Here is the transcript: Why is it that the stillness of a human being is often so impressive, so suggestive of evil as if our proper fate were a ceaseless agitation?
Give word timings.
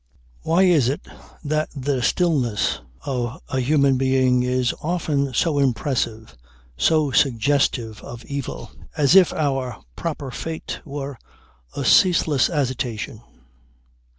Why 0.41 0.63
is 0.63 0.89
it 0.89 1.01
that 1.43 1.69
the 1.75 2.01
stillness 2.01 2.81
of 3.05 3.39
a 3.49 3.59
human 3.59 3.99
being 3.99 4.41
is 4.41 4.73
often 4.81 5.31
so 5.35 5.59
impressive, 5.59 6.35
so 6.75 7.11
suggestive 7.11 8.01
of 8.01 8.25
evil 8.25 8.71
as 8.97 9.15
if 9.15 9.31
our 9.31 9.77
proper 9.95 10.31
fate 10.31 10.79
were 10.85 11.19
a 11.75 11.85
ceaseless 11.85 12.49
agitation? 12.49 13.21